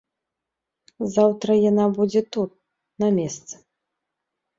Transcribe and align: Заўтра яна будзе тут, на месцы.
Заўтра 1.15 1.57
яна 1.71 1.85
будзе 1.97 2.21
тут, 2.37 2.49
на 3.05 3.11
месцы. 3.19 3.55